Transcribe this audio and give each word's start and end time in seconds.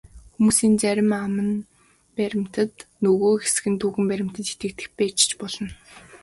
Хүмүүсийн 0.35 0.75
зарим 0.83 1.09
нь 1.13 1.17
аман 1.25 1.49
баримтад, 2.15 2.71
нөгөө 3.03 3.33
хэсэг 3.43 3.65
нь 3.71 3.79
түүхэн 3.81 4.05
баримтад 4.09 4.45
итгэдэг 4.53 4.89
байж 4.97 5.17
ч 5.29 5.31
болно. 5.41 5.67